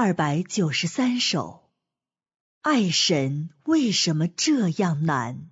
[0.00, 1.72] 二百九十三首，
[2.62, 5.50] 爱神为什么这样难？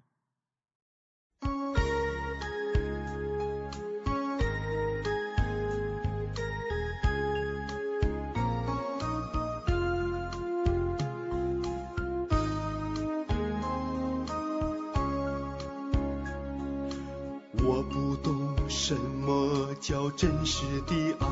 [17.64, 21.26] 我不懂什么叫真实的爱，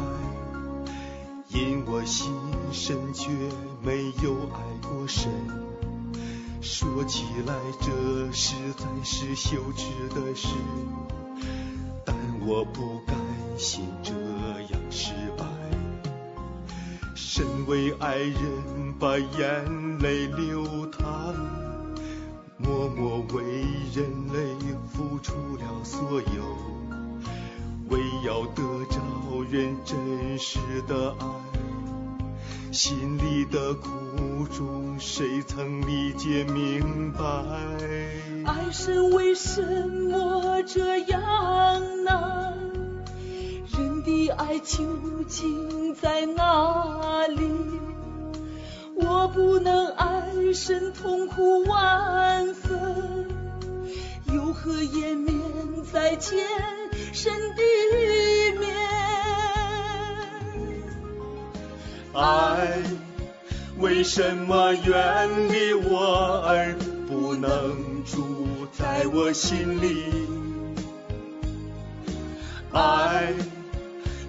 [1.55, 2.32] 因我心
[2.73, 3.30] 深却
[3.80, 5.30] 没有爱过谁。
[6.60, 10.48] 说起来这实在是羞耻的事，
[12.05, 13.16] 但我不甘
[13.56, 15.45] 心这样失败。
[17.15, 21.63] 身为爱人，把眼泪流淌。
[29.55, 30.59] 人真实
[30.89, 31.27] 的爱，
[32.73, 33.89] 心里的苦
[34.53, 37.23] 衷谁曾理解明白？
[38.45, 41.23] 爱神为什么这样
[42.02, 42.59] 难？
[43.79, 44.83] 人的爱究
[45.29, 47.49] 竟在哪里？
[48.96, 53.29] 我不能爱神痛苦万分，
[54.33, 55.33] 有何颜面
[55.93, 56.45] 再见
[57.13, 57.63] 神的
[58.59, 58.84] 面？
[62.15, 62.79] 爱
[63.79, 66.72] 为什么远离我而
[67.09, 70.04] 不能住在我心里？
[72.72, 73.32] 爱。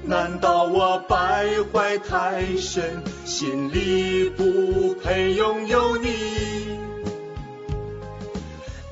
[0.07, 6.77] 难道我败坏太深，心里不配拥有你？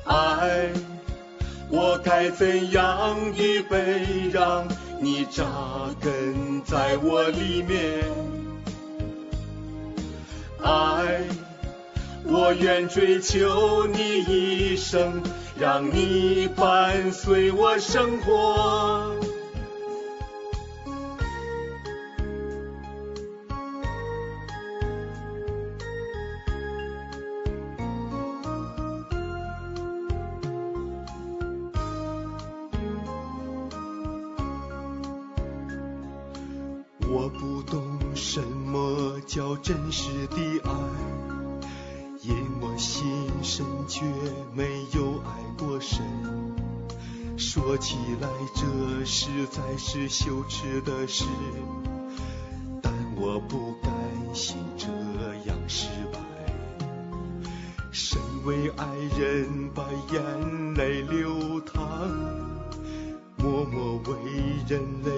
[0.04, 0.70] 爱，
[1.68, 4.66] 我该怎样预备让
[5.00, 5.44] 你扎
[6.00, 8.04] 根在我里面？
[10.64, 11.22] 爱，
[12.24, 15.22] 我愿追求你一生，
[15.58, 19.14] 让你伴随我生活。
[37.24, 37.80] 我不懂
[38.14, 40.70] 什么叫真实的爱，
[42.20, 44.04] 因我心深却
[44.54, 46.02] 没有爱过谁。
[47.38, 51.24] 说起来这实在是羞耻的事，
[52.82, 53.90] 但我不甘
[54.34, 54.86] 心这
[55.48, 56.18] 样失败。
[57.90, 58.84] 身为爱
[59.18, 59.82] 人，把
[60.12, 61.80] 眼泪流淌。
[63.44, 64.16] 默默为
[64.66, 65.10] 人类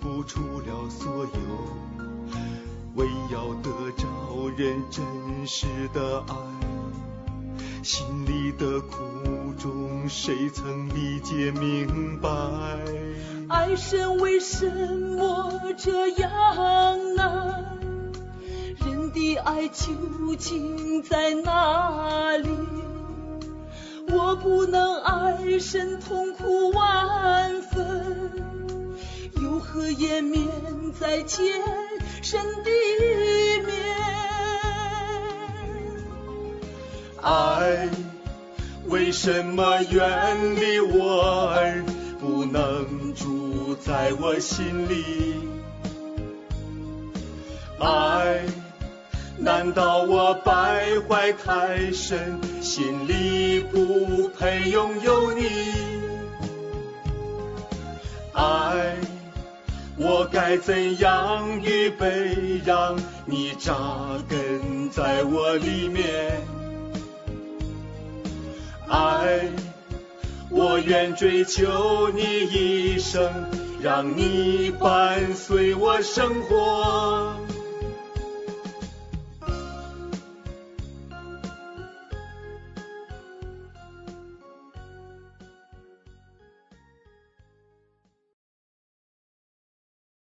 [0.00, 1.38] 付出了所有，
[2.94, 5.04] 为要得着人真
[5.46, 6.34] 实的爱，
[7.82, 8.96] 心里的苦
[9.58, 12.30] 衷谁曾理解明白？
[13.48, 16.30] 爱神为什么这样
[17.14, 17.78] 难？
[18.86, 19.92] 人的爱究
[20.38, 22.48] 竟在哪里？
[24.16, 28.32] 我不能爱神痛苦万分，
[29.42, 30.48] 有何颜面
[30.98, 31.60] 再见
[32.22, 32.70] 神的
[33.66, 33.76] 面？
[37.20, 37.90] 爱
[38.86, 41.84] 为什么远离我而
[42.18, 45.34] 不能住在我心里？
[47.78, 48.65] 爱。
[49.56, 55.46] 难道我败坏太深，心里不配拥有你？
[58.34, 58.96] 爱，
[59.96, 63.74] 我该怎样预备让你扎
[64.28, 66.42] 根在我里面？
[68.86, 69.40] 爱，
[70.50, 73.32] 我愿追求你一生，
[73.80, 77.34] 让你伴随我生活。